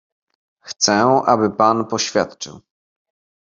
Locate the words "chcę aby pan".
0.59-1.85